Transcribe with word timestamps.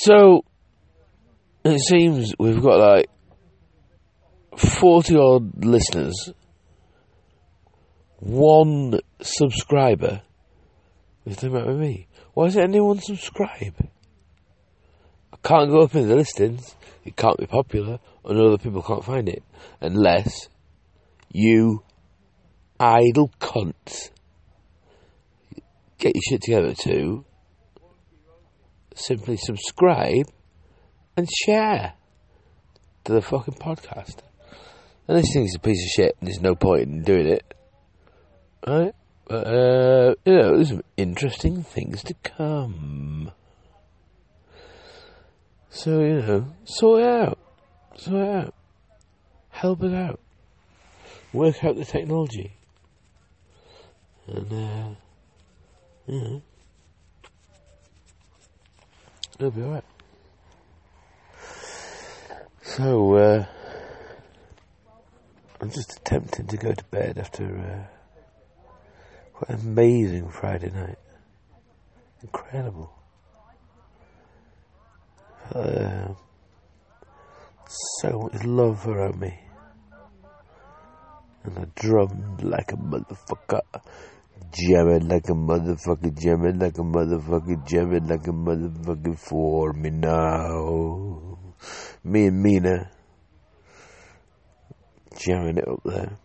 So, 0.00 0.44
it 1.64 1.80
seems 1.80 2.32
we've 2.38 2.62
got 2.62 2.78
like 2.78 3.10
40 4.56 5.16
odd 5.16 5.64
listeners, 5.64 6.32
one 8.20 9.00
subscriber. 9.20 10.22
Is 11.26 11.38
the 11.38 11.50
matter 11.50 11.72
with 11.72 11.80
me? 11.80 12.06
Why 12.32 12.44
does 12.46 12.58
anyone 12.58 13.00
subscribe? 13.00 13.74
I 15.32 15.36
can't 15.42 15.68
go 15.68 15.80
up 15.80 15.96
in 15.96 16.06
the 16.06 16.14
listings. 16.14 16.76
It 17.04 17.16
can't 17.16 17.36
be 17.36 17.46
popular, 17.46 17.98
and 18.24 18.38
other 18.38 18.58
people 18.58 18.82
can't 18.82 19.04
find 19.04 19.28
it 19.28 19.42
unless 19.80 20.48
you 21.32 21.82
idle 22.78 23.32
cunts 23.40 24.10
get 25.98 26.14
your 26.14 26.22
shit 26.22 26.42
together 26.42 26.72
to 26.74 27.24
simply 28.98 29.36
subscribe 29.36 30.26
and 31.16 31.28
share 31.44 31.94
to 33.04 33.12
the 33.12 33.22
fucking 33.22 33.54
podcast. 33.54 34.18
And 35.06 35.16
this 35.18 35.32
thing's 35.32 35.54
a 35.54 35.58
piece 35.58 35.82
of 35.84 35.90
shit, 35.90 36.16
and 36.20 36.28
there's 36.28 36.40
no 36.40 36.54
point 36.54 36.82
in 36.82 37.02
doing 37.02 37.26
it, 37.26 37.54
right? 38.66 38.94
But 39.26 39.46
uh, 39.46 40.14
you 40.24 40.36
know, 40.36 40.56
there's 40.56 40.68
some 40.68 40.82
interesting 40.96 41.62
things 41.62 42.02
to 42.04 42.14
come. 42.14 43.30
So 45.70 46.00
you 46.00 46.20
know, 46.20 46.54
sort 46.64 47.02
it 47.02 47.08
out, 47.08 47.38
sort 47.96 48.22
it 48.22 48.28
out, 48.28 48.54
help 49.50 49.82
it 49.82 49.94
out, 49.94 50.20
work 51.32 51.64
out 51.64 51.76
the 51.76 51.84
technology, 51.84 52.52
and 54.26 54.52
uh, 54.52 54.94
you 56.06 56.20
know, 56.20 56.42
it'll 59.38 59.50
be 59.50 59.62
alright. 59.62 59.84
So 62.62 63.14
uh, 63.14 63.46
I'm 65.60 65.70
just 65.70 65.96
attempting 65.98 66.46
to 66.46 66.56
go 66.56 66.72
to 66.72 66.84
bed 66.84 67.18
after. 67.18 67.44
Uh, 67.44 67.98
what 69.34 69.50
an 69.50 69.60
amazing 69.60 70.28
Friday 70.30 70.70
night. 70.70 70.98
Incredible. 72.22 72.92
Uh, 75.54 76.08
so 78.00 78.30
much 78.32 78.44
love 78.44 78.86
around 78.86 79.20
me. 79.20 79.38
And 81.44 81.58
I 81.58 81.66
drummed 81.76 82.42
like 82.42 82.72
a 82.72 82.76
motherfucker. 82.76 83.62
Jamming 84.52 85.08
like 85.08 85.28
a 85.28 85.32
motherfucker, 85.32 86.18
jamming 86.18 86.58
like 86.58 86.78
a 86.78 86.82
motherfucker, 86.82 87.66
jamming 87.66 88.06
like 88.08 88.26
a 88.26 88.32
motherfucker 88.32 89.18
for 89.18 89.72
me 89.72 89.90
now. 89.90 91.38
Me 92.04 92.26
and 92.26 92.42
Mina 92.42 92.90
jamming 95.18 95.58
it 95.58 95.68
up 95.68 95.80
there 95.84 96.16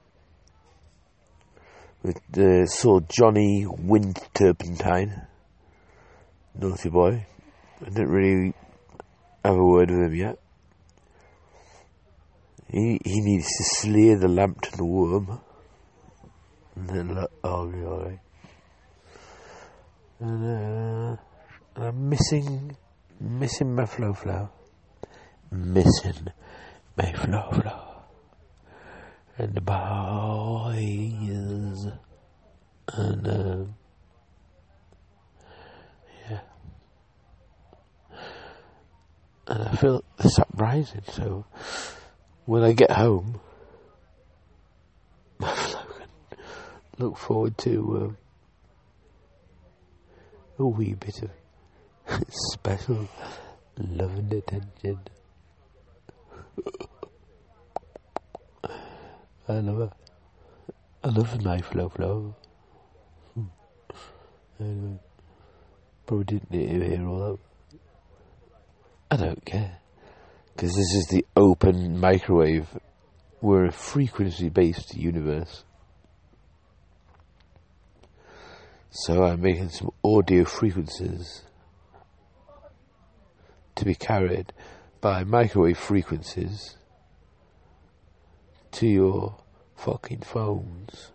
with 2.04 2.38
uh, 2.38 2.66
saw 2.66 3.00
Johnny 3.00 3.66
Wind 3.66 4.20
Turpentine, 4.34 5.26
naughty 6.54 6.90
boy. 6.90 7.26
I 7.82 7.86
didn't 7.86 8.10
really 8.10 8.54
have 9.44 9.56
a 9.56 9.64
word 9.66 9.90
with 9.90 10.00
him 10.00 10.16
yet. 10.16 10.40
He 12.70 13.00
he 13.04 13.22
needs 13.22 13.48
to 13.48 13.64
slay 13.64 14.16
the 14.16 14.28
Lambton 14.28 14.86
worm, 14.86 15.40
then 16.76 17.16
like, 17.16 17.30
oh 17.44 17.68
god. 17.68 18.20
And, 20.20 21.18
uh, 21.18 21.18
I'm 21.76 22.10
missing 22.10 22.78
missing 23.20 23.76
my 23.76 23.86
flow 23.86 24.14
flow, 24.14 24.50
missing 25.52 26.28
my 26.96 27.12
flow 27.14 27.50
flow. 27.52 27.90
And 29.38 29.56
the 29.56 29.62
boys 29.62 30.84
and 32.94 33.28
uh, 33.28 33.66
yeah. 36.30 36.40
And 39.48 39.64
I 39.64 39.76
feel 39.76 40.04
this 40.18 40.38
uprising 40.38 41.02
so 41.12 41.46
when 42.46 42.64
I 42.64 42.74
get 42.74 42.92
home 42.92 43.40
look 46.98 47.18
forward 47.18 47.58
to 47.58 48.16
uh, 50.60 50.64
a 50.64 50.66
wee 50.66 50.94
bit 50.94 51.24
of 51.24 51.32
special 52.30 53.08
love 53.78 54.16
and 54.16 54.34
attention 54.34 55.00
I 59.48 59.60
love 59.60 59.82
it. 59.82 59.92
I 61.04 61.10
love 61.10 61.44
my 61.44 61.60
flow 61.60 61.90
flow. 61.90 62.36
Anyway, 64.58 65.00
probably 66.06 66.24
didn't 66.24 66.52
need 66.52 66.80
to 66.80 66.90
hear 66.90 67.08
all 67.08 67.20
that. 67.20 67.80
I 69.12 69.18
don't 69.18 69.44
care. 69.44 69.80
Because 70.56 70.70
this 70.70 70.94
is 70.94 71.08
the 71.10 71.26
open 71.36 72.00
microwave. 72.00 72.70
We're 73.42 73.66
a 73.66 73.72
frequency 73.72 74.48
based 74.48 74.96
universe. 74.96 75.66
So 78.96 79.24
I'm 79.24 79.42
making 79.42 79.70
some 79.70 79.90
audio 80.04 80.46
frequencies 80.46 81.42
to 83.74 83.86
be 83.86 83.96
carried 83.96 84.54
by 85.02 85.24
microwave 85.24 85.80
frequencies 85.80 86.78
to 88.74 88.86
your 88.86 89.38
fucking 89.78 90.22
phones. 90.22 91.12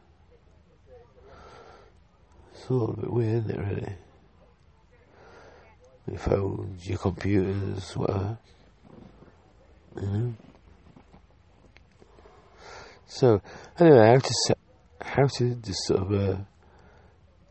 It's 2.53 2.69
a 2.69 2.73
little 2.73 2.97
bit 2.97 3.13
weird, 3.13 3.45
isn't 3.45 3.51
it, 3.53 3.59
really? 3.59 3.97
Your 6.09 6.19
phones, 6.19 6.89
your 6.89 6.99
computers, 6.99 7.97
whatever. 7.97 8.39
You 10.03 10.07
know? 10.09 10.35
So, 13.07 13.41
anyway, 13.79 14.09
how 14.09 14.19
to 14.19 14.35
set, 14.47 14.59
how 15.01 15.27
to 15.29 15.55
just 15.55 15.85
sort 15.85 16.01
of 16.01 16.13
uh, 16.13 16.37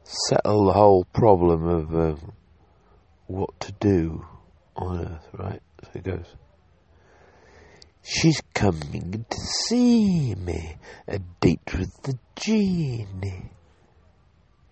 settle 0.08 0.66
the 0.66 0.74
whole 0.74 1.04
problem 1.06 1.68
of 1.68 1.94
um, 1.94 2.32
what 3.28 3.60
to 3.60 3.72
do 3.74 4.26
on 4.76 5.00
Earth, 5.06 5.28
right? 5.34 5.62
So 5.84 5.90
it 5.96 6.04
goes. 6.04 6.26
She's 8.04 8.42
coming 8.54 9.26
to 9.30 9.38
see 9.38 10.34
me, 10.36 10.78
a 11.08 11.20
date 11.42 11.78
with 11.78 12.02
the 12.04 12.18
genie. 12.38 13.52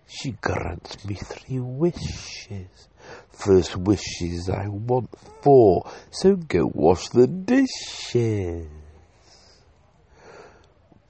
She 0.06 0.30
grants 0.30 1.04
me 1.04 1.16
three 1.16 1.58
wishes. 1.58 2.88
First 3.30 3.76
wish 3.76 4.22
is 4.22 4.48
I 4.48 4.68
want 4.68 5.10
four, 5.42 5.90
so 6.10 6.36
go 6.36 6.70
wash 6.72 7.08
the 7.10 7.26
dishes. 7.26 8.68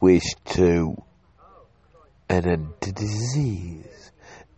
Wish 0.00 0.34
two, 0.44 0.97
an 2.28 2.48
end 2.48 2.69
to 2.81 2.92
disease, 2.92 4.10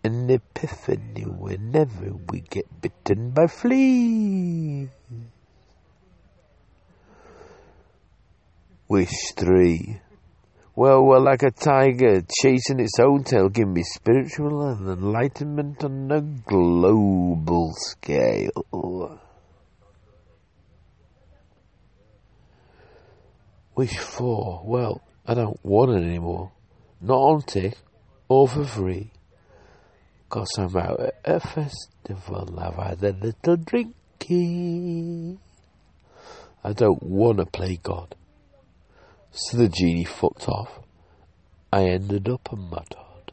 an 0.04 0.30
epiphany 0.30 1.22
whenever 1.22 2.14
we 2.30 2.40
get 2.40 2.80
bitten 2.80 3.30
by 3.30 3.46
fleas. 3.46 4.88
Wish 8.88 9.32
three. 9.36 10.00
Well, 10.74 11.04
well, 11.04 11.22
like 11.22 11.42
a 11.42 11.50
tiger 11.50 12.22
chasing 12.40 12.78
its 12.78 13.00
own 13.00 13.24
tail, 13.24 13.48
give 13.48 13.68
me 13.68 13.82
spiritual 13.82 14.62
and 14.68 14.88
enlightenment 14.88 15.82
on 15.82 16.10
a 16.12 16.20
global 16.20 17.72
scale. 17.74 19.20
Wish 23.74 23.98
four. 23.98 24.62
Well, 24.64 25.02
I 25.26 25.34
don't 25.34 25.58
want 25.64 25.90
it 25.90 26.06
anymore. 26.06 26.52
Not 27.00 27.16
on 27.16 27.42
tick 27.42 27.74
or 28.28 28.48
for 28.48 28.64
free. 28.64 29.10
Cause 30.28 30.50
I'm 30.58 30.76
at 30.76 31.14
a 31.24 31.40
festival, 31.40 32.74
had 32.76 33.02
a 33.02 33.12
little 33.12 33.56
drinky. 33.56 35.38
I 36.62 36.72
don't 36.74 37.02
wanna 37.02 37.46
play 37.46 37.78
God. 37.82 38.14
So 39.30 39.56
the 39.56 39.68
genie 39.68 40.04
fucked 40.04 40.48
off. 40.48 40.80
I 41.72 41.84
ended 41.84 42.28
up 42.28 42.48
a 42.52 42.56
mudhard. 42.56 43.30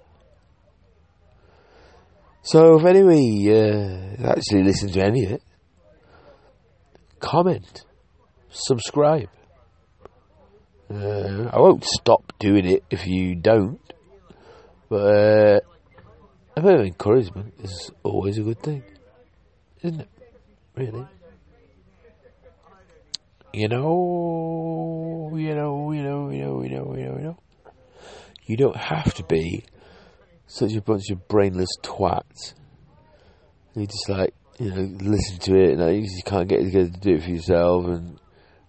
So 2.44 2.78
if 2.78 2.86
anybody 2.86 3.52
uh, 3.52 4.32
actually 4.32 4.64
listens 4.64 4.94
to 4.94 5.02
any 5.02 5.26
of 5.26 5.32
it, 5.32 5.44
comment, 7.20 7.84
subscribe. 8.50 9.30
Uh, 10.90 11.50
I 11.52 11.60
won't 11.60 11.84
stop 11.84 12.32
doing 12.40 12.66
it 12.66 12.84
if 12.92 13.08
you 13.08 13.36
don't, 13.36 13.80
but 14.88 14.96
uh, 14.98 15.60
a 16.56 16.62
bit 16.62 16.80
of 16.80 16.86
encouragement 16.86 17.54
is 17.62 17.92
always 18.04 18.38
a 18.38 18.42
good 18.42 18.62
thing, 18.62 18.84
isn't 19.82 20.02
it? 20.02 20.10
Really. 20.76 21.06
You 23.54 23.70
know, 23.70 25.32
you 25.36 25.56
know, 25.56 25.92
you 25.92 26.04
know, 26.04 26.30
you 26.30 26.40
know, 26.40 26.62
you 26.62 26.70
know, 26.70 26.96
you 26.96 27.06
know, 27.06 27.18
you 27.18 27.24
know. 27.24 27.38
You 28.46 28.58
don't 28.58 28.76
have 28.76 29.14
to 29.16 29.24
be 29.24 29.64
such 30.48 30.74
a 30.74 30.82
bunch 30.82 31.10
of 31.10 31.28
brainless 31.28 31.70
twats. 31.82 32.54
You 33.76 33.88
just 33.88 34.10
like, 34.10 34.34
you 34.60 34.72
know, 34.72 34.98
listen 35.02 35.40
to 35.40 35.56
it 35.56 35.80
and 35.80 36.06
you 36.06 36.24
can't 36.26 36.48
get 36.48 36.64
together 36.64 36.90
to 36.90 37.00
do 37.00 37.16
it 37.16 37.24
for 37.24 37.30
yourself 37.30 37.86
and 37.88 38.20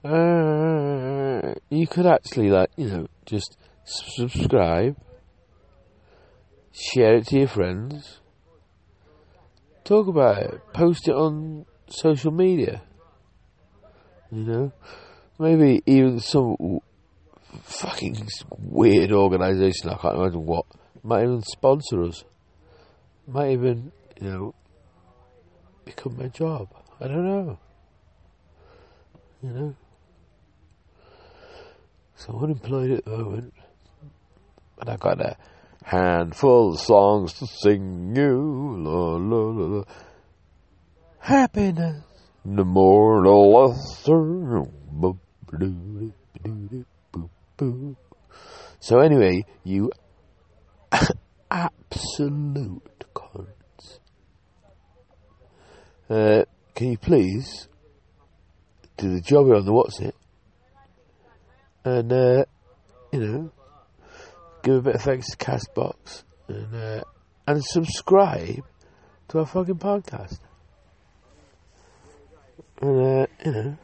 uh, 0.05 1.55
you 1.69 1.87
could 1.87 2.06
actually 2.06 2.50
like, 2.50 2.71
you 2.77 2.89
know, 2.89 3.06
just 3.25 3.56
subscribe, 3.85 4.97
share 6.76 7.17
it 7.17 7.26
to 7.28 7.38
your 7.38 7.49
friends, 7.49 8.20
talk 9.84 10.08
about 10.08 10.38
it, 10.38 10.61
post 10.73 11.08
it 11.08 11.14
on 11.14 11.64
social 11.88 12.31
media. 12.31 12.82
You 14.31 14.43
know, 14.44 14.73
maybe 15.38 15.82
even 15.87 16.20
some 16.20 16.81
fucking 17.62 18.28
weird 18.58 19.12
organisation. 19.12 19.90
I 19.90 19.94
can't 19.94 20.17
imagine 20.17 20.44
what 20.44 20.67
might 21.02 21.23
even 21.23 21.43
sponsor 21.43 22.02
us. 22.02 22.25
Might 23.26 23.52
even, 23.52 23.93
you 24.20 24.29
know, 24.29 24.55
become 25.84 26.17
my 26.19 26.29
job. 26.29 26.69
I 27.00 27.08
don't 27.08 27.26
know. 27.26 27.58
You 29.43 29.50
know. 29.50 29.76
So 32.17 32.32
I'm 32.32 32.44
unemployed 32.44 32.90
at 32.90 33.05
the 33.05 33.11
moment, 33.11 33.55
but 34.76 34.88
I 34.88 34.96
got 34.96 35.20
a 35.20 35.37
handful 35.87 36.73
of 36.73 36.81
songs 36.81 37.33
to 37.35 37.47
sing 37.47 38.12
you. 38.17 38.77
La, 38.79 39.17
la, 39.17 39.50
la, 39.50 39.77
la. 39.77 39.85
Happiness, 41.21 42.03
the 42.44 42.65
more 42.65 43.23
the 43.23 43.31
lesser. 43.31 44.65
So 48.81 48.99
anyway, 48.99 49.44
you 49.62 49.93
absolute 51.50 53.05
cunts. 53.15 54.00
Uh, 56.11 56.44
can 56.75 56.91
you 56.91 56.99
please 56.99 57.69
do 58.97 59.15
the 59.15 59.21
job 59.21 59.47
on 59.50 59.65
the 59.65 59.73
what's 59.73 60.00
it? 60.00 60.15
And, 61.85 62.12
uh, 62.12 62.44
you 63.12 63.21
know, 63.21 63.53
give 64.67 64.75
a 64.75 64.83
bit 64.83 64.95
of 64.97 65.03
thanks 65.03 65.31
to 65.31 65.37
Castbox 65.37 66.25
and, 66.49 66.75
uh, 66.75 67.05
and 67.47 67.65
subscribe 67.65 68.65
to 69.29 69.39
our 69.39 69.47
fucking 69.47 69.79
podcast. 69.79 70.41
And, 72.83 73.01
uh, 73.01 73.27
you 73.45 73.53
know, 73.53 73.77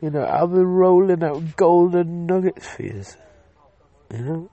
you 0.00 0.10
know, 0.10 0.22
I'll 0.22 0.48
be 0.48 0.60
rolling 0.60 1.22
out 1.22 1.56
golden 1.56 2.24
nuggets 2.24 2.66
for 2.66 2.82
you. 2.84 3.02
You 4.14 4.18
know? 4.18 4.50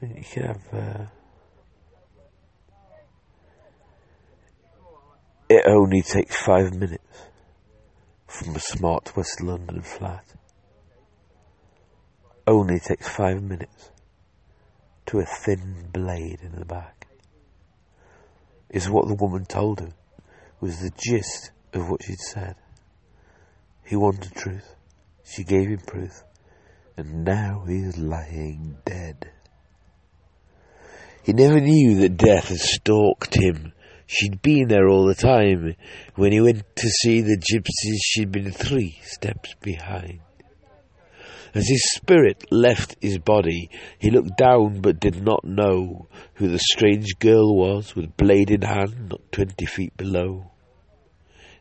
You 0.00 0.22
can 0.30 0.42
have, 0.44 0.62
uh, 0.72 1.04
it 5.48 5.64
only 5.66 6.02
takes 6.02 6.36
five 6.36 6.72
minutes 6.74 7.02
from 8.28 8.54
a 8.54 8.60
smart 8.60 9.16
West 9.16 9.40
London 9.42 9.82
flat. 9.82 10.24
Only 12.48 12.80
takes 12.80 13.06
five 13.06 13.42
minutes 13.42 13.90
to 15.06 15.18
a 15.18 15.26
thin 15.26 15.90
blade 15.92 16.40
in 16.42 16.58
the 16.58 16.64
back. 16.64 17.06
Is 18.70 18.88
what 18.88 19.06
the 19.06 19.14
woman 19.14 19.44
told 19.44 19.80
him, 19.80 19.92
was 20.58 20.80
the 20.80 20.90
gist 20.96 21.50
of 21.74 21.90
what 21.90 22.02
she'd 22.02 22.18
said. 22.18 22.56
He 23.84 23.96
wanted 23.96 24.34
truth. 24.34 24.74
She 25.24 25.44
gave 25.44 25.68
him 25.68 25.80
proof. 25.86 26.24
And 26.96 27.22
now 27.22 27.64
he's 27.68 27.98
lying 27.98 28.78
dead. 28.86 29.30
He 31.22 31.34
never 31.34 31.60
knew 31.60 31.96
that 32.00 32.16
death 32.16 32.48
had 32.48 32.58
stalked 32.60 33.34
him 33.34 33.74
She'd 34.10 34.40
been 34.40 34.68
there 34.68 34.88
all 34.88 35.04
the 35.04 35.14
time. 35.14 35.76
When 36.14 36.32
he 36.32 36.40
went 36.40 36.64
to 36.76 36.88
see 36.88 37.20
the 37.20 37.36
gypsies, 37.36 37.98
she'd 38.02 38.32
been 38.32 38.50
three 38.50 38.98
steps 39.02 39.54
behind. 39.60 40.20
As 41.54 41.68
his 41.68 41.82
spirit 41.92 42.44
left 42.50 42.96
his 43.00 43.18
body, 43.18 43.70
he 43.98 44.10
looked 44.10 44.36
down 44.36 44.80
but 44.80 45.00
did 45.00 45.22
not 45.22 45.44
know 45.44 46.08
who 46.34 46.48
the 46.48 46.58
strange 46.58 47.18
girl 47.18 47.56
was 47.56 47.96
with 47.96 48.16
blade 48.16 48.50
in 48.50 48.62
hand 48.62 49.08
not 49.10 49.32
twenty 49.32 49.66
feet 49.66 49.96
below. 49.96 50.50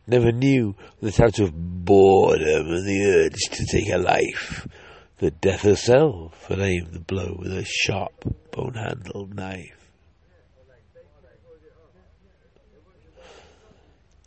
Never 0.06 0.32
knew 0.32 0.76
that 1.02 1.20
out 1.20 1.40
of 1.40 1.54
boredom 1.54 2.68
and 2.68 2.88
the 2.88 3.06
urge 3.06 3.58
to 3.58 3.66
take 3.66 3.90
a 3.92 3.98
life, 3.98 4.68
that 5.20 5.42
death 5.42 5.62
herself 5.62 6.46
had 6.48 6.60
aimed 6.60 6.94
the 6.94 7.00
blow 7.00 7.36
with 7.40 7.52
a 7.52 7.66
sharp 7.66 8.24
bone-handled 8.52 9.36
knife. 9.36 9.77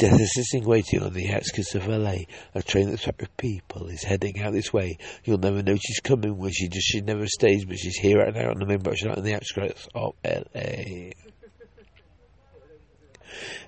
Death 0.01 0.19
is 0.19 0.33
sitting 0.33 0.67
waiting 0.67 1.03
on 1.03 1.13
the 1.13 1.31
outskirts 1.31 1.75
of 1.75 1.87
LA. 1.87 2.15
A 2.55 2.63
train 2.63 2.89
that's 2.89 3.05
packed 3.05 3.21
with 3.21 3.37
people 3.37 3.89
is 3.89 4.03
heading 4.03 4.41
out 4.41 4.55
this 4.55 4.73
way. 4.73 4.97
You'll 5.25 5.37
never 5.37 5.63
know 5.63 5.77
she's 5.77 6.01
coming 6.01 6.39
when 6.39 6.53
she 6.53 6.69
just 6.69 6.87
she 6.87 7.03
never 7.03 7.27
stays, 7.27 7.67
but 7.67 7.79
she's 7.79 7.99
here 7.99 8.21
right 8.21 8.35
now 8.35 8.49
on 8.49 8.59
the 8.59 8.65
main 8.65 8.79
bus, 8.79 9.05
not 9.05 9.19
on 9.19 9.25
the 9.25 9.35
outskirts 9.35 9.87
of 9.95 10.15
LA. 10.25 11.11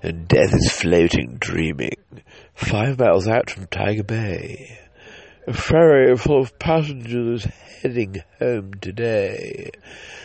And 0.01 0.27
death 0.27 0.55
is 0.55 0.71
floating, 0.71 1.37
dreaming, 1.39 1.97
five 2.55 2.97
miles 2.97 3.27
out 3.27 3.51
from 3.51 3.67
Tiger 3.67 4.03
Bay. 4.03 4.82
A 5.45 5.51
ferry 5.51 6.15
full 6.15 6.39
of 6.39 6.57
passengers 6.57 7.45
heading 7.81 8.23
home 8.39 8.75
today. 8.75 9.71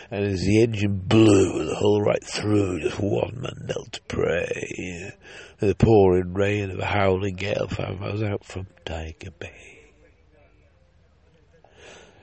And 0.09 0.23
as 0.23 0.39
the 0.41 0.63
engine 0.63 1.01
blew 1.05 1.65
the 1.65 1.75
whole 1.75 2.01
right 2.01 2.23
through, 2.23 2.79
just 2.79 3.01
one 3.01 3.41
man 3.41 3.67
knelt 3.67 3.91
to 3.93 4.01
pray 4.07 5.11
the 5.59 5.75
pouring 5.75 6.33
rain 6.33 6.71
of 6.71 6.79
a 6.79 6.85
howling 6.85 7.35
gale 7.35 7.67
five 7.67 7.99
miles 7.99 8.23
out 8.23 8.45
from 8.45 8.67
Tiger 8.85 9.31
Bay. 9.37 9.91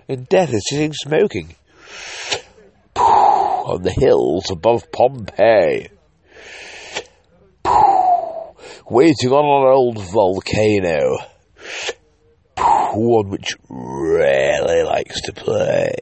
And 0.09 0.27
death 0.27 0.55
is 0.55 0.67
sitting 0.67 0.95
smoking 0.95 1.55
on 2.97 3.83
the 3.83 3.93
hills 3.93 4.51
above 4.51 4.91
Pompeii, 4.91 5.91
waiting 8.89 9.33
on 9.33 9.67
an 9.67 9.75
old 9.75 9.99
volcano, 9.99 11.19
one 12.97 13.31
which 13.31 13.57
really 13.69 14.83
likes 14.83 15.21
to 15.23 15.33
play. 15.33 15.95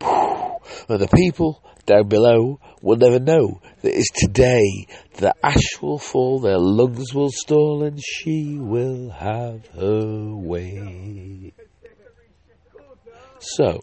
And 0.00 1.00
the 1.00 1.08
people 1.08 1.62
down 1.86 2.08
below 2.08 2.60
will 2.82 2.96
never 2.96 3.18
know 3.18 3.60
that 3.82 3.96
it's 3.96 4.10
today 4.10 4.86
the 5.16 5.34
ash 5.42 5.80
will 5.80 5.98
fall, 5.98 6.40
their 6.40 6.58
lungs 6.58 7.14
will 7.14 7.30
stall, 7.30 7.82
and 7.82 8.00
she 8.02 8.58
will 8.58 9.10
have 9.10 9.66
her 9.68 10.34
way. 10.34 11.52
So, 13.40 13.80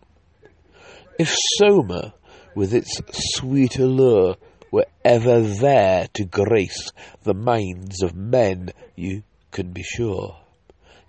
if 1.17 1.35
Soma, 1.57 2.13
with 2.55 2.74
its 2.74 3.01
sweet 3.35 3.77
allure, 3.79 4.35
were 4.71 4.88
ever 5.03 5.41
there 5.41 6.07
to 6.13 6.25
grace 6.25 6.91
the 7.24 7.33
minds 7.33 8.03
of 8.03 8.15
men, 8.15 8.71
you 8.95 9.24
can 9.51 9.71
be 9.71 9.83
sure 9.83 10.38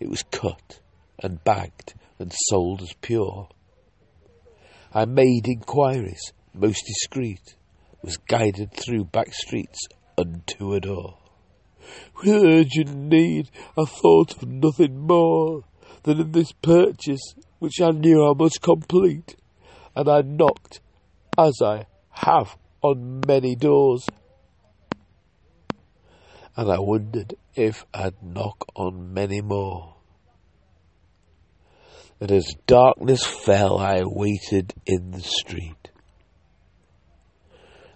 it 0.01 0.09
was 0.09 0.23
cut 0.31 0.81
and 1.19 1.43
bagged 1.45 1.95
and 2.19 2.33
sold 2.49 2.83
as 2.83 2.93
pure. 3.01 3.49
I 4.93 5.05
made 5.05 5.47
inquiries, 5.47 6.33
most 6.55 6.85
discreet, 6.87 7.57
was 8.03 8.17
guided 8.17 8.73
through 8.73 9.05
back 9.05 9.33
streets 9.33 9.79
unto 10.17 10.73
a 10.73 10.81
door. 10.81 11.19
With 12.17 12.45
urgent 12.45 12.97
need, 12.97 13.51
I 13.77 13.85
thought 13.85 14.37
of 14.37 14.49
nothing 14.49 15.07
more 15.07 15.65
than 16.03 16.21
in 16.21 16.33
this 16.33 16.53
purchase 16.53 17.35
which 17.59 17.81
I 17.81 17.91
knew 17.91 18.27
I 18.27 18.35
must 18.35 18.63
complete, 18.63 19.37
and 19.95 20.09
I 20.09 20.23
knocked, 20.23 20.81
as 21.39 21.55
I 21.63 21.87
have 22.11 22.57
on 22.83 23.23
many 23.27 23.55
doors. 23.55 24.07
And 26.57 26.73
I 26.73 26.79
wondered 26.79 27.35
if 27.55 27.85
I'd 27.93 28.23
knock 28.23 28.67
on 28.75 29.13
many 29.13 29.43
more. 29.43 29.97
And 32.19 32.33
as 32.33 32.55
darkness 32.67 33.25
fell, 33.25 33.79
I 33.79 34.03
waited 34.05 34.73
in 34.87 35.11
the 35.11 35.21
street. 35.21 35.91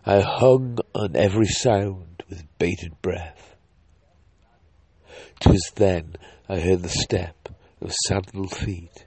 I 0.04 0.20
hung 0.20 0.78
on 0.94 1.16
every 1.16 1.46
sound 1.46 2.22
with 2.28 2.44
bated 2.58 3.00
breath. 3.00 3.56
'Twas 5.40 5.72
then 5.76 6.16
I 6.48 6.60
heard 6.60 6.82
the 6.82 6.88
step 6.88 7.48
of 7.80 7.92
sandaled 8.06 8.54
feet. 8.54 9.06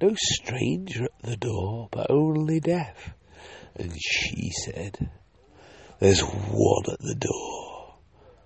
No 0.00 0.14
stranger 0.14 1.04
at 1.04 1.22
the 1.22 1.36
door, 1.36 1.88
but 1.90 2.10
only 2.10 2.60
death. 2.60 3.14
And 3.74 3.92
she 3.98 4.50
said, 4.64 5.10
There's 6.00 6.20
one 6.20 6.84
at 6.92 7.00
the 7.00 7.16
door, 7.18 7.59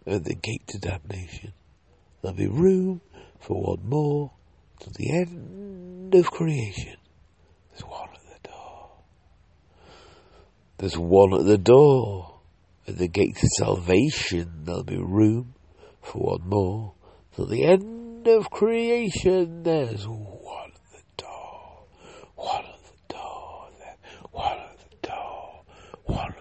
at 0.07 0.25
the 0.25 0.35
gate 0.35 0.67
to 0.69 0.79
damnation. 0.79 1.55
There'll 2.21 2.37
be 2.37 2.47
room 2.47 3.01
for 3.41 3.61
one 3.61 3.89
more 3.89 4.33
to 4.81 4.91
the 4.91 5.11
end 5.19 6.15
of 6.15 6.31
creation. 6.31 6.97
There's 7.71 7.83
one 7.83 8.11
at 8.15 8.43
the 8.43 8.49
door. 8.49 8.91
There's 10.79 10.99
one 10.99 11.33
at 11.33 11.47
the 11.47 11.59
door. 11.59 12.41
At 12.87 12.99
the 12.99 13.09
gate 13.09 13.37
to 13.37 13.49
salvation, 13.59 14.65
there'll 14.65 14.85
be 14.85 14.99
room 14.99 15.55
for 16.03 16.37
one 16.37 16.49
more 16.49 16.93
to 17.37 17.47
the 17.47 17.65
end 17.65 18.29
of 18.29 18.51
creation. 18.51 19.63
There's 19.63 20.07
one 20.07 20.73
at 20.75 20.93
the 20.93 21.23
door. 21.23 21.87
One 22.35 22.65
at 22.67 22.85
the 22.85 23.15
door. 23.15 23.71
One 24.33 24.59
at 24.59 24.79
the 24.79 25.09
door. 25.09 25.63
One 26.05 26.35